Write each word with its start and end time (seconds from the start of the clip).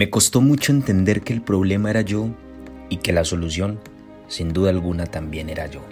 Me 0.00 0.08
costó 0.08 0.40
mucho 0.40 0.72
entender 0.72 1.20
que 1.20 1.34
el 1.34 1.42
problema 1.42 1.90
era 1.90 2.00
yo 2.00 2.30
y 2.88 2.96
que 2.96 3.12
la 3.12 3.22
solución, 3.22 3.80
sin 4.28 4.54
duda 4.54 4.70
alguna, 4.70 5.04
también 5.04 5.50
era 5.50 5.66
yo. 5.66 5.82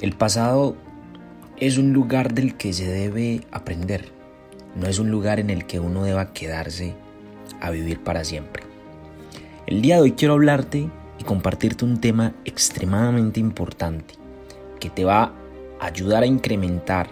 El 0.00 0.14
pasado 0.14 0.74
es 1.56 1.78
un 1.78 1.92
lugar 1.92 2.34
del 2.34 2.56
que 2.56 2.72
se 2.72 2.90
debe 2.90 3.42
aprender, 3.52 4.06
no 4.74 4.88
es 4.88 4.98
un 4.98 5.12
lugar 5.12 5.38
en 5.38 5.50
el 5.50 5.66
que 5.66 5.78
uno 5.78 6.02
deba 6.02 6.32
quedarse 6.32 6.96
a 7.60 7.70
vivir 7.70 8.00
para 8.00 8.24
siempre. 8.24 8.64
El 9.68 9.80
día 9.80 9.94
de 9.94 10.02
hoy 10.02 10.12
quiero 10.14 10.34
hablarte 10.34 10.90
y 11.16 11.22
compartirte 11.22 11.84
un 11.84 12.00
tema 12.00 12.34
extremadamente 12.44 13.38
importante 13.38 14.16
que 14.80 14.90
te 14.90 15.04
va 15.04 15.32
a 15.78 15.86
ayudar 15.86 16.24
a 16.24 16.26
incrementar 16.26 17.08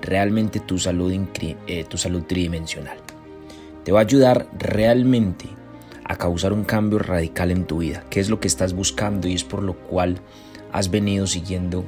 realmente 0.00 0.58
tu 0.58 0.78
salud, 0.78 1.12
eh, 1.66 1.84
tu 1.84 1.98
salud 1.98 2.22
tridimensional 2.22 3.07
te 3.88 3.92
va 3.92 4.00
a 4.00 4.02
ayudar 4.02 4.46
realmente 4.58 5.46
a 6.04 6.16
causar 6.16 6.52
un 6.52 6.64
cambio 6.64 6.98
radical 6.98 7.50
en 7.50 7.64
tu 7.64 7.78
vida, 7.78 8.04
que 8.10 8.20
es 8.20 8.28
lo 8.28 8.38
que 8.38 8.46
estás 8.46 8.74
buscando 8.74 9.28
y 9.28 9.32
es 9.32 9.44
por 9.44 9.62
lo 9.62 9.78
cual 9.78 10.20
has 10.72 10.90
venido 10.90 11.26
siguiendo 11.26 11.86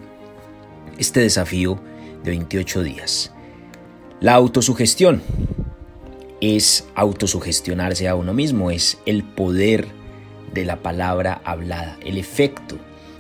este 0.97 1.21
desafío 1.21 1.79
de 2.25 2.31
28 2.31 2.83
días. 2.85 3.35
La 4.19 4.33
autosugestión 4.33 5.21
es 6.41 6.89
autosugestionarse 6.95 8.09
a 8.09 8.15
uno 8.15 8.33
mismo, 8.33 8.71
es 8.71 8.97
el 9.05 9.23
poder 9.23 9.87
de 10.55 10.65
la 10.65 10.77
palabra 10.77 11.43
hablada, 11.45 11.99
el 12.03 12.17
efecto 12.17 12.79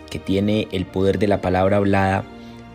que 0.08 0.18
tiene 0.18 0.68
el 0.72 0.86
poder 0.86 1.18
de 1.18 1.28
la 1.28 1.42
palabra 1.42 1.76
hablada 1.76 2.24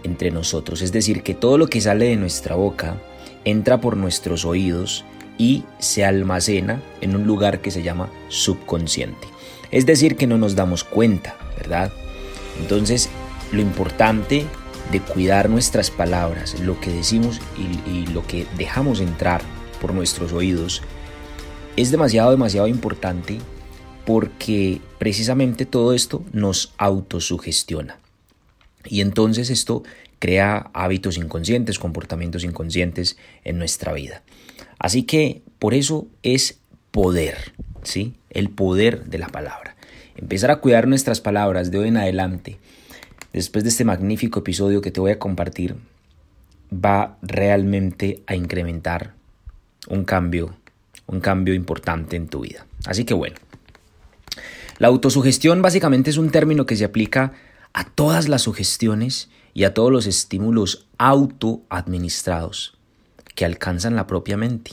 entre 0.03 0.29
nosotros. 0.29 0.83
Es 0.83 0.91
decir, 0.91 1.23
que 1.23 1.33
todo 1.33 1.57
lo 1.57 1.65
que 1.65 1.81
sale 1.81 2.05
de 2.05 2.15
nuestra 2.15 2.53
boca 2.53 3.01
entra 3.43 3.81
por 3.81 3.97
nuestros 3.97 4.45
oídos 4.45 5.03
y 5.37 5.63
se 5.79 6.05
almacena 6.05 6.81
en 7.01 7.15
un 7.15 7.25
lugar 7.25 7.61
que 7.61 7.71
se 7.71 7.83
llama 7.83 8.09
subconsciente. 8.29 9.27
Es 9.71 9.85
decir, 9.85 10.15
que 10.15 10.27
no 10.27 10.37
nos 10.37 10.55
damos 10.55 10.83
cuenta, 10.83 11.35
¿verdad? 11.57 11.91
Entonces, 12.61 13.09
lo 13.51 13.61
importante 13.61 14.45
de 14.91 14.99
cuidar 15.01 15.49
nuestras 15.49 15.91
palabras, 15.91 16.59
lo 16.59 16.79
que 16.79 16.91
decimos 16.91 17.39
y, 17.57 18.05
lo 18.07 18.25
que 18.25 18.45
dejamos 18.57 18.99
entrar 18.99 19.41
por 19.81 19.93
nuestros 19.93 20.31
oídos, 20.31 20.81
es 21.75 21.91
demasiado, 21.91 22.31
demasiado 22.31 22.67
importante 22.67 23.39
porque 24.05 24.79
precisamente 24.99 25.65
todo 25.65 25.93
esto 25.93 26.23
nos 26.31 26.73
autosugestiona. 26.77 27.99
Y 28.85 29.01
entonces 29.01 29.49
esto 29.49 29.83
crea 30.19 30.69
hábitos 30.73 31.17
inconscientes, 31.17 31.79
comportamientos 31.79 32.43
inconscientes 32.43 33.17
en 33.43 33.57
nuestra 33.57 33.93
vida. 33.93 34.21
Así 34.85 35.01
que 35.01 35.41
por 35.57 35.73
eso 35.73 36.05
es 36.21 36.59
poder, 36.91 37.53
¿sí? 37.81 38.13
El 38.29 38.51
poder 38.51 39.05
de 39.05 39.17
la 39.17 39.29
palabra. 39.29 39.75
Empezar 40.15 40.51
a 40.51 40.57
cuidar 40.57 40.87
nuestras 40.87 41.21
palabras 41.21 41.71
de 41.71 41.79
hoy 41.79 41.87
en 41.87 41.97
adelante, 41.97 42.59
después 43.33 43.63
de 43.63 43.71
este 43.71 43.83
magnífico 43.83 44.41
episodio 44.41 44.81
que 44.81 44.91
te 44.91 44.99
voy 44.99 45.09
a 45.09 45.17
compartir, 45.17 45.75
va 46.71 47.17
realmente 47.23 48.21
a 48.27 48.35
incrementar 48.35 49.15
un 49.89 50.05
cambio, 50.05 50.55
un 51.07 51.19
cambio 51.19 51.55
importante 51.55 52.15
en 52.15 52.27
tu 52.27 52.41
vida. 52.41 52.67
Así 52.85 53.05
que 53.05 53.15
bueno, 53.15 53.37
la 54.77 54.89
autosugestión 54.89 55.63
básicamente 55.63 56.11
es 56.11 56.17
un 56.17 56.29
término 56.29 56.67
que 56.67 56.75
se 56.75 56.85
aplica 56.85 57.33
a 57.73 57.85
todas 57.85 58.27
las 58.27 58.43
sugestiones 58.43 59.31
y 59.55 59.63
a 59.63 59.73
todos 59.73 59.91
los 59.91 60.05
estímulos 60.05 60.85
autoadministrados 60.99 62.74
que 63.35 63.45
alcanzan 63.45 63.95
la 63.95 64.07
propia 64.07 64.37
mente 64.37 64.71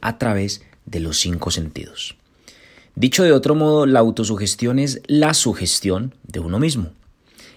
a 0.00 0.18
través 0.18 0.62
de 0.86 1.00
los 1.00 1.18
cinco 1.18 1.50
sentidos. 1.50 2.16
Dicho 2.94 3.22
de 3.22 3.32
otro 3.32 3.54
modo, 3.54 3.86
la 3.86 4.00
autosugestión 4.00 4.78
es 4.78 5.02
la 5.06 5.34
sugestión 5.34 6.14
de 6.24 6.40
uno 6.40 6.58
mismo. 6.58 6.90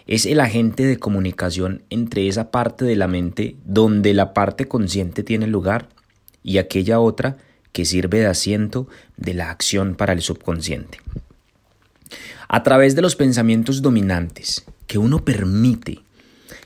Es 0.05 0.25
el 0.25 0.39
agente 0.39 0.83
de 0.85 0.99
comunicación 0.99 1.83
entre 1.89 2.27
esa 2.27 2.51
parte 2.51 2.85
de 2.85 2.95
la 2.95 3.07
mente 3.07 3.55
donde 3.65 4.13
la 4.13 4.33
parte 4.33 4.67
consciente 4.67 5.23
tiene 5.23 5.47
lugar 5.47 5.89
y 6.43 6.57
aquella 6.57 6.99
otra 6.99 7.37
que 7.71 7.85
sirve 7.85 8.19
de 8.19 8.27
asiento 8.27 8.87
de 9.17 9.33
la 9.33 9.49
acción 9.49 9.95
para 9.95 10.13
el 10.13 10.21
subconsciente. 10.21 10.99
A 12.47 12.63
través 12.63 12.95
de 12.95 13.01
los 13.01 13.15
pensamientos 13.15 13.81
dominantes 13.81 14.65
que 14.87 14.97
uno 14.97 15.23
permite 15.23 15.99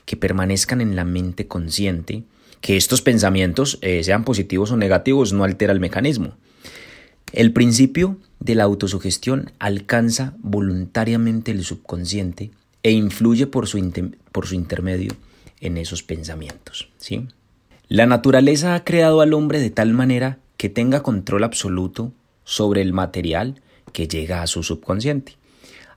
que 0.04 0.16
permanezcan 0.16 0.80
en 0.80 0.96
la 0.96 1.04
mente 1.04 1.46
consciente, 1.46 2.24
que 2.60 2.76
estos 2.76 3.02
pensamientos, 3.02 3.78
eh, 3.82 4.02
sean 4.02 4.24
positivos 4.24 4.70
o 4.70 4.76
negativos, 4.76 5.32
no 5.32 5.44
altera 5.44 5.72
el 5.72 5.80
mecanismo. 5.80 6.36
El 7.32 7.52
principio 7.52 8.18
de 8.40 8.54
la 8.54 8.64
autosugestión 8.64 9.52
alcanza 9.58 10.34
voluntariamente 10.38 11.50
el 11.50 11.64
subconsciente 11.64 12.50
e 12.82 12.92
influye 12.92 13.46
por 13.46 13.66
su, 13.66 13.92
por 14.32 14.46
su 14.46 14.54
intermedio 14.54 15.12
en 15.60 15.76
esos 15.76 16.02
pensamientos. 16.02 16.88
¿sí? 16.98 17.26
La 17.88 18.06
naturaleza 18.06 18.74
ha 18.74 18.84
creado 18.84 19.20
al 19.20 19.34
hombre 19.34 19.60
de 19.60 19.70
tal 19.70 19.92
manera 19.92 20.38
que 20.56 20.68
tenga 20.68 21.02
control 21.02 21.44
absoluto 21.44 22.12
sobre 22.44 22.80
el 22.80 22.92
material 22.92 23.60
que 23.92 24.08
llega 24.08 24.42
a 24.42 24.46
su 24.46 24.62
subconsciente, 24.62 25.36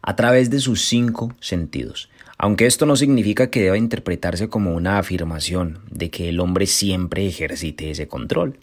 a 0.02 0.16
través 0.16 0.50
de 0.50 0.59
sus 0.59 0.86
cinco 0.86 1.34
sentidos, 1.40 2.09
aunque 2.42 2.66
esto 2.66 2.86
no 2.86 2.96
significa 2.96 3.50
que 3.52 3.62
deba 3.62 3.78
interpretarse 3.78 4.48
como 4.48 4.74
una 4.74 4.98
afirmación 4.98 5.80
de 5.92 6.10
que 6.10 6.30
el 6.30 6.40
hombre 6.40 6.68
siempre 6.68 7.28
ejercite 7.28 7.92
ese 7.92 8.08
control. 8.08 8.58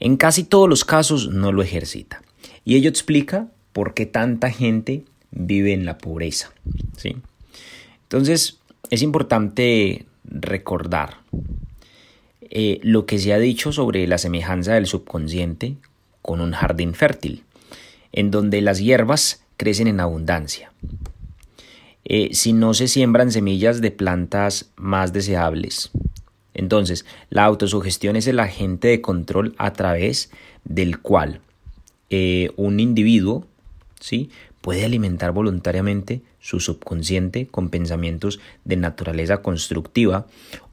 En 0.00 0.18
casi 0.18 0.44
todos 0.44 0.68
los 0.68 0.84
casos 0.84 1.30
no 1.30 1.50
lo 1.50 1.62
ejercita. 1.62 2.22
Y 2.62 2.76
ello 2.76 2.90
explica 2.90 3.48
por 3.72 3.94
qué 3.94 4.04
tanta 4.04 4.50
gente 4.50 5.04
vive 5.30 5.72
en 5.72 5.86
la 5.86 5.96
pobreza. 5.96 6.52
¿sí? 6.98 7.16
Entonces, 8.02 8.58
es 8.90 9.00
importante 9.00 10.04
recordar 10.24 11.16
eh, 12.42 12.80
lo 12.82 13.06
que 13.06 13.18
se 13.18 13.32
ha 13.32 13.38
dicho 13.38 13.72
sobre 13.72 14.06
la 14.06 14.18
semejanza 14.18 14.74
del 14.74 14.86
subconsciente 14.86 15.76
con 16.20 16.42
un 16.42 16.52
jardín 16.52 16.92
fértil, 16.92 17.44
en 18.12 18.30
donde 18.30 18.60
las 18.60 18.78
hierbas 18.78 19.42
crecen 19.56 19.86
en 19.86 20.00
abundancia. 20.00 20.70
Eh, 22.12 22.30
si 22.32 22.52
no 22.52 22.74
se 22.74 22.88
siembran 22.88 23.30
semillas 23.30 23.80
de 23.80 23.92
plantas 23.92 24.72
más 24.74 25.12
deseables. 25.12 25.92
Entonces, 26.54 27.06
la 27.28 27.44
autosugestión 27.44 28.16
es 28.16 28.26
el 28.26 28.40
agente 28.40 28.88
de 28.88 29.00
control 29.00 29.54
a 29.58 29.72
través 29.74 30.32
del 30.64 30.98
cual 30.98 31.40
eh, 32.10 32.50
un 32.56 32.80
individuo 32.80 33.46
¿sí? 34.00 34.28
puede 34.60 34.84
alimentar 34.84 35.30
voluntariamente 35.30 36.20
su 36.40 36.58
subconsciente 36.58 37.46
con 37.46 37.68
pensamientos 37.68 38.40
de 38.64 38.74
naturaleza 38.74 39.36
constructiva 39.36 40.26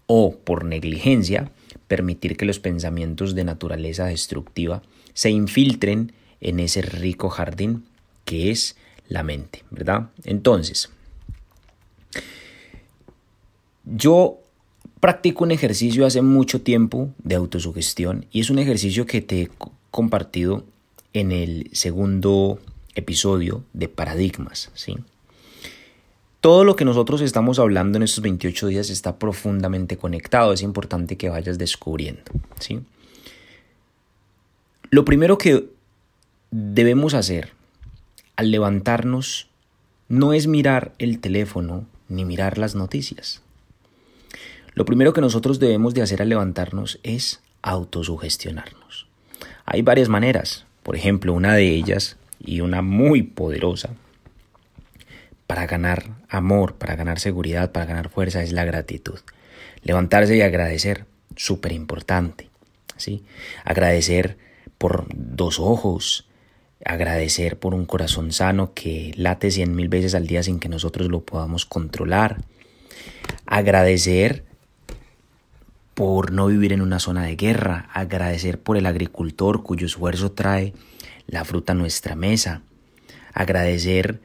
o, 0.07 0.37
por 0.37 0.65
negligencia, 0.65 1.51
permitir 1.87 2.35
que 2.35 2.45
los 2.45 2.57
pensamientos 2.57 3.35
de 3.35 3.43
naturaleza 3.43 4.07
destructiva 4.07 4.81
se 5.13 5.29
infiltren 5.29 6.13
en 6.41 6.59
ese 6.59 6.81
rico 6.81 7.29
jardín 7.29 7.85
que 8.25 8.49
es 8.49 8.75
la 9.07 9.21
mente, 9.21 9.63
¿verdad? 9.69 10.09
Entonces, 10.23 10.89
yo 13.95 14.39
practico 14.99 15.43
un 15.43 15.51
ejercicio 15.51 16.05
hace 16.05 16.21
mucho 16.21 16.61
tiempo 16.61 17.09
de 17.23 17.35
autosugestión 17.35 18.25
y 18.31 18.41
es 18.41 18.49
un 18.49 18.59
ejercicio 18.59 19.05
que 19.05 19.21
te 19.21 19.43
he 19.43 19.49
compartido 19.91 20.63
en 21.13 21.31
el 21.31 21.69
segundo 21.71 22.59
episodio 22.95 23.63
de 23.73 23.87
paradigmas, 23.87 24.71
¿sí? 24.73 24.95
Todo 26.41 26.63
lo 26.63 26.75
que 26.75 26.85
nosotros 26.85 27.21
estamos 27.21 27.59
hablando 27.59 27.97
en 27.97 28.03
estos 28.03 28.21
28 28.21 28.67
días 28.67 28.89
está 28.89 29.17
profundamente 29.17 29.97
conectado, 29.97 30.53
es 30.53 30.61
importante 30.61 31.17
que 31.17 31.29
vayas 31.29 31.57
descubriendo, 31.57 32.31
¿sí? 32.59 32.79
Lo 34.89 35.03
primero 35.03 35.37
que 35.37 35.69
debemos 36.51 37.13
hacer 37.13 37.51
al 38.35 38.51
levantarnos 38.51 39.49
no 40.07 40.33
es 40.33 40.47
mirar 40.47 40.93
el 40.99 41.19
teléfono 41.19 41.85
ni 42.07 42.23
mirar 42.23 42.57
las 42.57 42.75
noticias. 42.75 43.41
Lo 44.77 44.85
primero 44.85 45.11
que 45.11 45.21
nosotros 45.21 45.57
debemos 45.57 45.95
de 45.95 46.03
hacer 46.03 46.21
al 46.21 46.29
levantarnos 46.29 46.99
es 47.01 47.41
autosugestionarnos. 47.63 49.07
Hay 49.65 49.81
varias 49.81 50.07
maneras, 50.07 50.67
por 50.83 50.95
ejemplo, 50.95 51.33
una 51.33 51.55
de 51.55 51.67
ellas 51.67 52.15
y 52.39 52.61
una 52.61 52.83
muy 52.83 53.23
poderosa 53.23 53.89
para 55.47 55.65
ganar 55.65 56.03
amor, 56.29 56.75
para 56.75 56.95
ganar 56.95 57.19
seguridad, 57.19 57.71
para 57.71 57.87
ganar 57.87 58.09
fuerza 58.09 58.43
es 58.43 58.51
la 58.51 58.65
gratitud. 58.65 59.17
Levantarse 59.81 60.37
y 60.37 60.41
agradecer, 60.41 61.05
súper 61.35 61.71
importante. 61.71 62.51
¿sí? 62.97 63.23
Agradecer 63.65 64.37
por 64.77 65.07
dos 65.11 65.59
ojos, 65.59 66.27
agradecer 66.85 67.57
por 67.57 67.73
un 67.73 67.87
corazón 67.87 68.31
sano 68.31 68.75
que 68.75 69.11
late 69.15 69.49
cien 69.49 69.75
mil 69.75 69.89
veces 69.89 70.13
al 70.13 70.27
día 70.27 70.43
sin 70.43 70.59
que 70.59 70.69
nosotros 70.69 71.07
lo 71.07 71.21
podamos 71.21 71.65
controlar. 71.65 72.37
Agradecer 73.47 74.45
por 75.97 76.31
no 76.31 76.45
vivir 76.45 76.73
en 76.73 76.81
una 76.81 76.99
zona 76.99 77.23
de 77.23 77.35
guerra, 77.35 77.89
agradecer 77.91 78.61
por 78.61 78.77
el 78.77 78.85
agricultor 78.85 79.63
cuyo 79.63 79.87
esfuerzo 79.87 80.31
trae 80.31 80.75
la 81.25 81.43
fruta 81.43 81.73
a 81.73 81.75
nuestra 81.75 82.15
mesa, 82.15 82.61
agradecer 83.33 84.21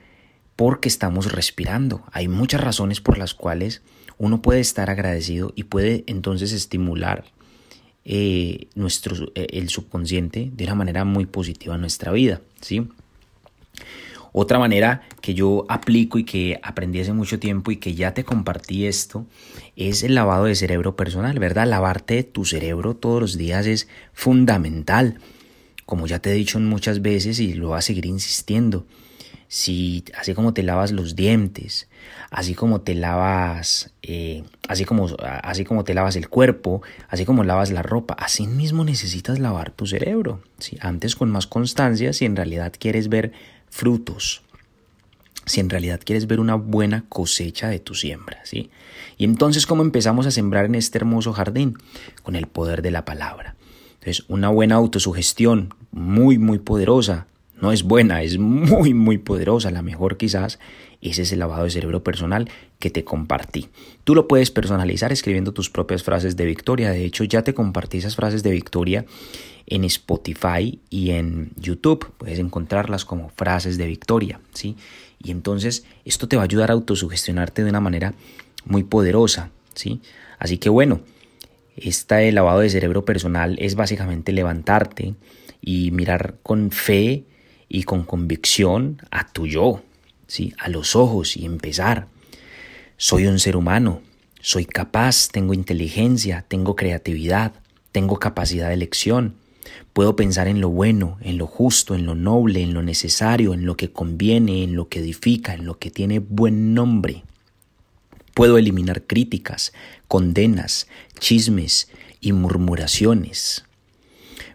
porque 0.55 0.91
estamos 0.91 1.33
respirando. 1.33 2.05
Hay 2.13 2.29
muchas 2.29 2.61
razones 2.61 3.01
por 3.01 3.17
las 3.17 3.33
cuales 3.33 3.81
uno 4.19 4.43
puede 4.43 4.61
estar 4.61 4.91
agradecido 4.91 5.55
y 5.57 5.65
puede 5.65 6.05
entonces 6.09 6.53
estimular 6.53 7.25
eh, 8.05 8.67
nuestro, 8.75 9.33
eh, 9.35 9.47
el 9.53 9.71
subconsciente 9.71 10.51
de 10.53 10.65
una 10.65 10.75
manera 10.75 11.07
muy 11.07 11.25
positiva 11.25 11.77
en 11.77 11.81
nuestra 11.81 12.13
vida. 12.13 12.43
¿sí? 12.61 12.87
Otra 14.33 14.59
manera 14.59 15.03
que 15.21 15.35
yo 15.35 15.67
aplico 15.69 16.19
y 16.19 16.25
que 16.25 16.59
aprendí 16.63 17.01
hace 17.01 17.13
mucho 17.13 17.39
tiempo 17.39 17.71
y 17.71 17.77
que 17.77 17.95
ya 17.95 18.15
te 18.15 18.25
compartí 18.25 18.87
esto 18.87 19.27
es 19.77 20.03
el 20.03 20.15
lavado 20.15 20.47
de 20.47 20.55
cerebro 20.55 20.97
personal, 20.97 21.39
¿verdad? 21.39 21.67
Lavarte 21.67 22.23
tu 22.23 22.47
cerebro 22.47 22.97
todos 22.97 23.21
los 23.21 23.37
días 23.37 23.67
es 23.67 23.89
fundamental. 24.15 25.19
Como 25.85 26.07
ya 26.07 26.19
te 26.19 26.31
he 26.31 26.35
dicho 26.35 26.59
muchas 26.61 27.03
veces 27.03 27.41
y 27.41 27.53
lo 27.53 27.69
voy 27.69 27.79
a 27.79 27.83
seguir 27.83 28.07
insistiendo, 28.07 28.87
si 29.53 30.03
así 30.19 30.33
como 30.33 30.55
te 30.55 30.63
lavas 30.63 30.93
los 30.93 31.15
dientes, 31.15 31.87
así 32.31 32.55
como 32.55 32.81
te 32.81 32.95
lavas, 32.95 33.93
eh, 34.01 34.45
así 34.67 34.87
como 34.87 35.09
así 35.21 35.65
como 35.65 35.85
te 35.85 35.93
lavas 35.93 36.17
el 36.17 36.31
cuerpo, 36.31 36.81
así 37.09 37.27
como 37.27 37.45
lavas 37.45 37.71
la 37.71 37.83
ropa, 37.83 38.15
así 38.15 38.47
mismo 38.47 38.83
necesitas 38.83 39.39
lavar 39.39 39.71
tu 39.71 39.87
cerebro. 39.87 40.41
¿sí? 40.59 40.79
Antes 40.81 41.17
con 41.17 41.31
más 41.31 41.47
constancia, 41.47 42.15
si 42.15 42.25
en 42.25 42.35
realidad 42.35 42.73
quieres 42.79 43.11
ver 43.11 43.33
frutos, 43.73 44.43
si 45.47 45.61
en 45.61 45.71
realidad 45.71 46.01
quieres 46.05 46.27
ver 46.27 46.41
una 46.41 46.57
buena 46.57 47.07
cosecha 47.09 47.69
de 47.69 47.81
tu 47.81 47.95
siembra, 47.95 48.39
¿sí? 48.45 48.71
Y 49.17 49.25
entonces, 49.25 49.67
¿cómo 49.67 49.83
empezamos 49.83 50.27
a 50.27 50.31
sembrar 50.31 50.67
en 50.67 50.75
este 50.75 50.99
hermoso 50.99 51.33
jardín? 51.33 51.79
Con 52.23 52.37
el 52.37 52.47
poder 52.47 52.83
de 52.83 52.91
la 52.91 53.07
palabra. 53.07 53.57
Entonces, 53.95 54.25
una 54.29 54.51
buena 54.51 54.75
autosugestión, 54.75 55.75
muy, 55.91 56.37
muy 56.37 56.59
poderosa, 56.59 57.27
no 57.63 57.71
es 57.71 57.85
buena, 57.85 58.25
es 58.25 58.39
muy, 58.39 58.93
muy 58.93 59.19
poderosa, 59.19 59.71
la 59.71 59.83
mejor 59.83 60.17
quizás, 60.17 60.59
ese 61.01 61.23
es 61.23 61.33
el 61.33 61.39
lavado 61.39 61.63
de 61.63 61.71
cerebro 61.71 62.03
personal 62.03 62.51
que 62.81 62.91
te 62.91 63.05
compartí. 63.05 63.69
Tú 64.03 64.17
lo 64.17 64.27
puedes 64.27 64.51
personalizar 64.51 65.13
escribiendo 65.13 65.53
tus 65.53 65.71
propias 65.71 66.03
frases 66.03 66.37
de 66.37 66.45
victoria. 66.45 66.91
De 66.91 67.05
hecho, 67.05 67.23
ya 67.23 67.43
te 67.43 67.55
compartí 67.55 67.99
esas 67.99 68.17
frases 68.17 68.43
de 68.43 68.51
victoria 68.51 69.05
en 69.67 69.85
Spotify 69.85 70.81
y 70.91 71.11
en 71.13 71.53
YouTube. 71.57 72.13
Puedes 72.19 72.41
encontrarlas 72.41 73.05
como 73.05 73.29
frases 73.29 73.79
de 73.79 73.87
victoria, 73.87 74.41
¿sí? 74.53 74.77
Y 75.23 75.31
entonces 75.31 75.85
esto 76.05 76.27
te 76.27 76.35
va 76.35 76.43
a 76.43 76.47
ayudar 76.47 76.71
a 76.71 76.75
autosugestionarte 76.75 77.63
de 77.63 77.71
una 77.71 77.81
manera 77.81 78.15
muy 78.65 78.83
poderosa, 78.83 79.51
¿sí? 79.75 80.01
Así 80.41 80.59
que 80.59 80.69
bueno, 80.69 81.01
este 81.77 82.33
lavado 82.33 82.59
de 82.59 82.71
cerebro 82.71 83.05
personal 83.05 83.57
es 83.61 83.77
básicamente 83.77 84.33
levantarte 84.33 85.15
y 85.61 85.93
mirar 85.93 86.39
con 86.43 86.73
fe 86.73 87.25
y 87.75 87.85
con 87.85 88.05
convicción 88.05 89.01
a 89.11 89.33
tu 89.33 89.47
yo, 89.47 89.83
¿sí? 90.27 90.53
A 90.59 90.69
los 90.69 90.95
ojos 90.95 91.39
y 91.39 91.47
empezar. 91.47 92.07
Soy 92.99 93.27
un 93.27 93.39
ser 93.39 93.57
humano, 93.57 94.03
soy 94.43 94.67
capaz, 94.67 95.29
tengo 95.29 95.55
inteligencia, 95.55 96.45
tengo 96.47 96.77
creatividad, 96.77 97.55
tengo 97.91 98.19
capacidad 98.19 98.69
de 98.69 98.75
elección, 98.75 99.37
Puedo 99.93 100.17
pensar 100.17 100.49
en 100.49 100.61
lo 100.61 100.71
bueno, 100.71 101.19
en 101.21 101.39
lo 101.39 101.47
justo, 101.47 101.95
en 101.95 102.05
lo 102.05 102.17
noble, 102.17 102.63
en 102.63 102.75
lo 102.75 102.83
necesario, 102.83 103.55
en 103.55 103.65
lo 103.65 103.77
que 103.77 103.93
conviene, 103.93 104.65
en 104.65 104.75
lo 104.75 104.89
que 104.89 104.99
edifica, 104.99 105.55
en 105.55 105.67
lo 105.67 105.79
que 105.79 105.91
tiene 105.91 106.19
buen 106.19 106.75
nombre. 106.75 107.23
Puedo 108.35 108.59
eliminar 108.59 109.03
críticas, 109.03 109.73
condenas, 110.09 110.89
chismes 111.21 111.89
y 112.21 112.33
murmuraciones. 112.33 113.65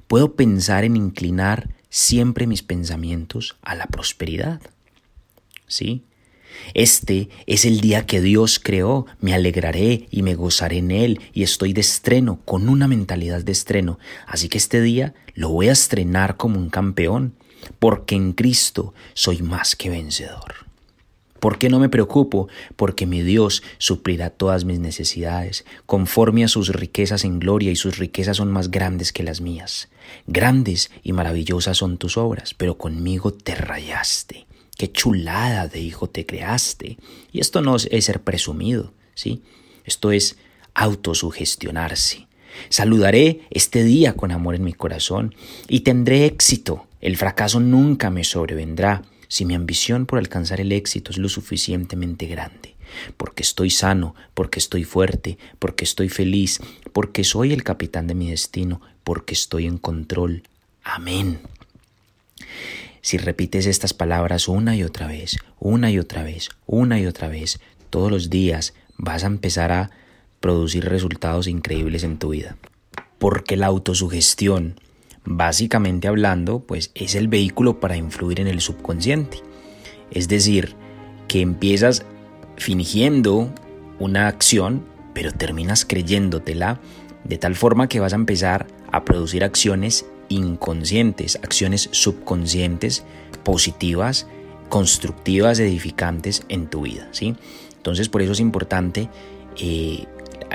Puedo 0.08 0.36
pensar 0.36 0.84
en 0.84 0.98
inclinar 0.98 1.70
siempre 1.90 2.48
mis 2.48 2.64
pensamientos 2.64 3.58
a 3.62 3.76
la 3.76 3.88
prosperidad. 3.88 4.62
¿Sí? 5.68 6.04
Este 6.74 7.30
es 7.46 7.66
el 7.66 7.82
día 7.82 8.06
que 8.06 8.22
Dios 8.22 8.60
creó, 8.60 9.06
me 9.20 9.34
alegraré 9.34 10.08
y 10.12 10.22
me 10.24 10.36
gozaré 10.36 10.78
en 10.78 10.92
él 10.92 11.20
y 11.34 11.44
estoy 11.44 11.74
de 11.74 11.82
estreno, 11.82 12.40
con 12.46 12.70
una 12.70 12.88
mentalidad 12.88 13.44
de 13.44 13.52
estreno. 13.52 14.00
Así 14.26 14.50
que 14.50 14.58
este 14.58 14.82
día 14.82 15.14
lo 15.34 15.50
voy 15.50 15.70
a 15.70 15.74
estrenar 15.74 16.38
como 16.38 16.58
un 16.58 16.70
campeón, 16.70 17.36
porque 17.80 18.16
en 18.16 18.34
Cristo 18.34 18.94
soy 19.14 19.42
más 19.42 19.76
que 19.76 19.90
vencedor. 19.90 20.67
¿Por 21.40 21.58
qué 21.58 21.70
no 21.70 21.80
me 21.80 21.90
preocupo? 21.90 22.48
Porque 22.76 23.06
mi 23.06 23.22
Dios 23.22 23.64
suplirá 23.78 24.30
todas 24.30 24.66
mis 24.66 24.80
necesidades, 24.80 25.66
conforme 25.86 26.44
a 26.44 26.48
sus 26.48 26.70
riquezas 26.70 27.24
en 27.24 27.40
gloria, 27.40 27.72
y 27.72 27.76
sus 27.76 27.98
riquezas 27.98 28.38
son 28.38 28.52
más 28.52 28.72
grandes 28.72 29.14
que 29.14 29.24
las 29.24 29.42
mías. 29.42 29.90
Grandes 30.26 30.92
y 31.04 31.14
maravillosas 31.14 31.78
son 31.78 31.98
tus 31.98 32.18
obras, 32.18 32.54
pero 32.54 32.78
conmigo 32.78 33.34
te 33.34 33.56
rayaste. 33.56 34.46
Qué 34.78 34.92
chulada 34.92 35.68
de 35.68 35.80
hijo 35.80 36.08
te 36.08 36.26
creaste. 36.26 36.98
Y 37.32 37.40
esto 37.40 37.62
no 37.62 37.76
es 37.76 38.06
ser 38.06 38.22
presumido, 38.22 38.94
¿sí? 39.16 39.42
Esto 39.86 40.12
es 40.12 40.38
autosugestionarse. 40.76 42.28
Saludaré 42.70 43.42
este 43.50 43.84
día 43.84 44.14
con 44.14 44.32
amor 44.32 44.56
en 44.56 44.64
mi 44.64 44.74
corazón 44.74 45.36
y 45.68 45.82
tendré 45.82 46.26
éxito. 46.26 46.86
El 47.02 47.18
fracaso 47.18 47.60
nunca 47.60 48.10
me 48.10 48.24
sobrevendrá 48.24 49.04
si 49.28 49.46
mi 49.46 49.56
ambición 49.56 50.06
por 50.06 50.20
alcanzar 50.20 50.62
el 50.62 50.72
éxito 50.72 51.12
es 51.12 51.18
lo 51.18 51.30
suficientemente 51.30 52.28
grande. 52.28 52.76
Porque 53.18 53.44
estoy 53.44 53.70
sano, 53.70 54.16
porque 54.34 54.60
estoy 54.60 54.84
fuerte, 54.84 55.38
porque 55.60 55.84
estoy 55.84 56.10
feliz, 56.10 56.60
porque 56.94 57.24
soy 57.24 57.54
el 57.54 57.64
capitán 57.64 58.08
de 58.08 58.16
mi 58.16 58.30
destino, 58.30 58.82
porque 59.04 59.34
estoy 59.34 59.66
en 59.66 59.78
control. 59.78 60.44
Amén. 60.84 61.40
Si 63.02 63.18
repites 63.18 63.66
estas 63.66 63.94
palabras 63.94 64.48
una 64.48 64.76
y 64.76 64.84
otra 64.84 65.08
vez, 65.08 65.38
una 65.60 65.92
y 65.92 66.00
otra 66.00 66.24
vez, 66.24 66.50
una 66.66 67.00
y 67.00 67.06
otra 67.06 67.28
vez, 67.28 67.60
todos 67.90 68.12
los 68.12 68.30
días 68.30 68.74
vas 68.98 69.24
a 69.24 69.28
empezar 69.28 69.72
a 69.72 69.92
producir 70.40 70.86
resultados 70.86 71.48
increíbles 71.48 72.04
en 72.04 72.18
tu 72.18 72.30
vida. 72.30 72.58
Porque 73.18 73.58
la 73.58 73.68
autosugestión, 73.68 74.80
básicamente 75.30 76.08
hablando, 76.08 76.62
pues 76.62 76.92
es 76.96 77.14
el 77.14 77.28
vehículo 77.28 77.82
para 77.82 77.98
influir 77.98 78.40
en 78.40 78.48
el 78.48 78.62
subconsciente. 78.62 79.40
Es 80.10 80.30
decir, 80.30 80.76
que 81.28 81.42
empiezas 81.42 82.06
fingiendo 82.56 83.54
una 84.00 84.28
acción, 84.28 84.86
pero 85.14 85.34
terminas 85.34 85.84
creyéndotela 85.84 86.80
de 87.26 87.38
tal 87.38 87.56
forma 87.56 87.90
que 87.90 88.00
vas 88.00 88.14
a 88.14 88.16
empezar 88.16 88.68
a 88.90 89.04
producir 89.04 89.44
acciones 89.44 90.06
inconscientes, 90.30 91.38
acciones 91.44 91.90
subconscientes, 91.92 93.04
positivas, 93.44 94.28
constructivas, 94.70 95.60
edificantes 95.60 96.44
en 96.48 96.68
tu 96.68 96.84
vida. 96.84 97.10
¿sí? 97.12 97.36
Entonces 97.76 98.08
por 98.08 98.22
eso 98.22 98.32
es 98.32 98.40
importante 98.40 99.10
eh, 99.60 100.06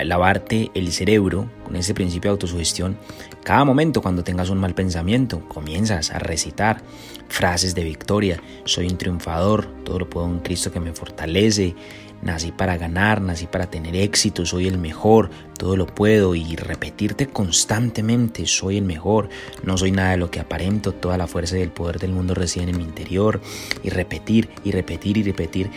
lavarte 0.04 0.70
el 0.75 0.92
cerebro 0.92 1.50
con 1.64 1.76
este 1.76 1.94
principio 1.94 2.30
de 2.30 2.32
autosugestión. 2.32 2.99
Cada 3.44 3.64
momento 3.64 4.02
cuando 4.02 4.25
tengas 4.25 4.50
un 4.50 4.58
mal 4.58 4.75
pensamiento, 4.75 5.46
comienzas 5.49 6.11
a 6.11 6.18
recitar 6.18 6.82
frases 7.28 7.75
de 7.75 7.84
victoria. 7.84 8.40
Soy 8.64 8.87
un 8.87 8.99
triunfador, 8.99 9.66
todo 9.84 9.99
lo 9.99 10.11
puedo 10.11 10.26
en 10.26 10.40
Cristo 10.40 10.72
que 10.72 10.80
me 10.80 10.92
fortalece 10.92 11.75
nací 12.22 12.52
para 12.52 12.78
ganar, 12.78 13.20
nací 13.20 13.46
para 13.46 13.66
tener 13.66 13.96
éxito, 13.96 14.46
soy 14.46 14.68
el 14.68 14.78
mejor, 14.78 15.28
todo 15.58 15.76
lo 15.76 15.87
puedo 15.87 16.34
y 16.34 16.56
repetirte 16.56 17.26
constantemente, 17.26 18.46
soy 18.46 18.78
el 18.78 18.84
mejor, 18.84 19.28
no 19.64 19.76
soy 19.76 19.90
nada 19.90 20.12
de 20.12 20.16
lo 20.16 20.30
que 20.30 20.40
aparento, 20.40 20.92
toda 20.92 21.18
la 21.18 21.26
fuerza 21.26 21.58
y 21.58 21.62
el 21.62 21.70
poder 21.70 21.99
del 21.99 22.12
mundo 22.12 22.34
residen 22.34 22.70
en 22.70 22.78
mi 22.78 22.84
interior 22.84 23.40
y 23.82 23.90
repetir 23.90 24.49
y 24.64 24.70
repetir 24.70 25.18
y 25.18 25.25
repetir 25.25 25.70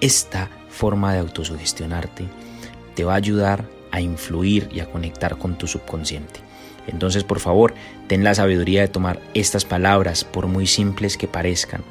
esta 0.00 0.48
forma 0.70 1.12
de 1.12 1.20
autosugestionarte 1.20 2.24
te 3.00 3.04
va 3.04 3.14
a 3.14 3.16
ayudar 3.16 3.64
a 3.92 4.02
influir 4.02 4.68
y 4.70 4.80
a 4.80 4.90
conectar 4.90 5.38
con 5.38 5.56
tu 5.56 5.66
subconsciente. 5.66 6.40
Entonces, 6.86 7.24
por 7.24 7.40
favor, 7.40 7.72
ten 8.08 8.24
la 8.24 8.34
sabiduría 8.34 8.82
de 8.82 8.88
tomar 8.88 9.20
estas 9.32 9.64
palabras, 9.64 10.24
por 10.24 10.48
muy 10.48 10.66
simples 10.66 11.16
que 11.16 11.26
parezcan, 11.26 11.82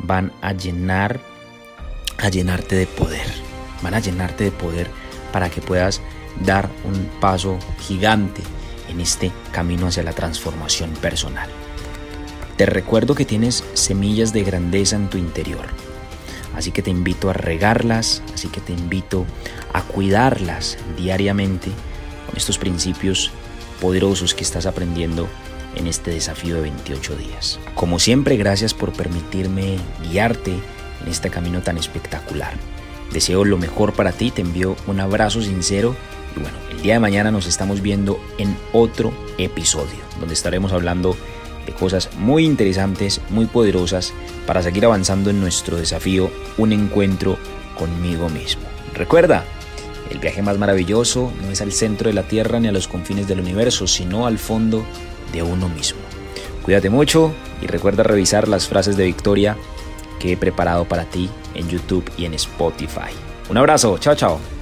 van 0.00 0.32
a 0.42 0.52
llenar 0.52 1.20
a 2.18 2.28
llenarte 2.28 2.74
de 2.74 2.88
poder 2.88 3.48
van 3.82 3.94
a 3.94 4.00
llenarte 4.00 4.42
de 4.42 4.50
poder 4.50 4.88
para 5.32 5.50
que 5.50 5.60
puedas 5.60 6.00
dar 6.44 6.68
un 6.84 7.08
paso 7.20 7.56
gigante 7.80 8.42
en 8.88 9.00
este 9.00 9.30
camino 9.52 9.86
hacia 9.86 10.02
la 10.02 10.12
transformación 10.12 10.90
personal. 10.94 11.48
Te 12.56 12.66
recuerdo 12.66 13.14
que 13.14 13.24
tienes 13.24 13.64
semillas 13.74 14.32
de 14.32 14.42
grandeza 14.42 14.96
en 14.96 15.08
tu 15.08 15.18
interior, 15.18 15.66
así 16.58 16.72
que 16.72 16.82
te 16.82 16.90
invito 16.90 17.30
a 17.30 17.32
regarlas, 17.32 18.20
así 18.34 18.48
que 18.48 18.60
te 18.60 18.72
invito 18.72 19.24
a 19.72 19.82
cuidarlas 19.82 20.76
diariamente 20.96 21.70
con 22.26 22.36
estos 22.36 22.58
principios 22.58 23.30
poderosos 23.80 24.34
que 24.34 24.42
estás 24.42 24.66
aprendiendo 24.66 25.28
en 25.76 25.86
este 25.86 26.10
desafío 26.10 26.56
de 26.56 26.62
28 26.62 27.14
días. 27.14 27.60
Como 27.76 28.00
siempre, 28.00 28.36
gracias 28.36 28.74
por 28.74 28.92
permitirme 28.92 29.78
guiarte 30.10 30.50
en 30.50 31.08
este 31.08 31.30
camino 31.30 31.62
tan 31.62 31.78
espectacular. 31.78 32.54
Deseo 33.12 33.44
lo 33.44 33.56
mejor 33.56 33.92
para 33.92 34.10
ti, 34.10 34.32
te 34.32 34.42
envío 34.42 34.76
un 34.86 35.00
abrazo 35.00 35.40
sincero 35.40 35.96
Y 36.36 36.40
bueno, 36.40 36.58
el 36.72 36.82
día 36.82 36.94
de 36.94 37.00
mañana 37.00 37.30
nos 37.30 37.46
estamos 37.46 37.80
viendo 37.82 38.20
en 38.36 38.56
otro 38.72 39.12
episodio, 39.38 40.00
donde 40.18 40.34
estaremos 40.34 40.72
hablando 40.72 41.16
cosas 41.72 42.10
muy 42.18 42.44
interesantes, 42.44 43.20
muy 43.30 43.46
poderosas, 43.46 44.12
para 44.46 44.62
seguir 44.62 44.84
avanzando 44.84 45.30
en 45.30 45.40
nuestro 45.40 45.76
desafío, 45.76 46.30
un 46.56 46.72
encuentro 46.72 47.38
conmigo 47.76 48.28
mismo. 48.28 48.62
Recuerda, 48.94 49.44
el 50.10 50.18
viaje 50.18 50.42
más 50.42 50.58
maravilloso 50.58 51.32
no 51.42 51.50
es 51.50 51.60
al 51.60 51.72
centro 51.72 52.08
de 52.08 52.14
la 52.14 52.22
Tierra 52.22 52.60
ni 52.60 52.68
a 52.68 52.72
los 52.72 52.88
confines 52.88 53.28
del 53.28 53.40
universo, 53.40 53.86
sino 53.86 54.26
al 54.26 54.38
fondo 54.38 54.84
de 55.32 55.42
uno 55.42 55.68
mismo. 55.68 56.00
Cuídate 56.62 56.90
mucho 56.90 57.32
y 57.62 57.66
recuerda 57.66 58.02
revisar 58.02 58.48
las 58.48 58.68
frases 58.68 58.96
de 58.96 59.04
victoria 59.04 59.56
que 60.18 60.32
he 60.32 60.36
preparado 60.36 60.84
para 60.84 61.04
ti 61.04 61.30
en 61.54 61.68
YouTube 61.68 62.10
y 62.16 62.24
en 62.24 62.34
Spotify. 62.34 63.12
Un 63.48 63.56
abrazo, 63.56 63.98
chao 63.98 64.14
chao. 64.14 64.57